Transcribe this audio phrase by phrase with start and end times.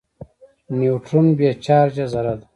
[0.77, 2.45] نیوټرون بې چارجه ذره ده.